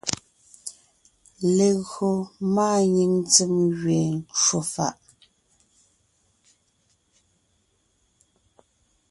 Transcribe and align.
Légÿo 1.55 2.09
máanyìŋ 2.53 3.11
ntsèm 3.21 3.53
gẅeen 3.79 4.15
ncwò 4.31 4.59
fàʼ, 4.73 4.97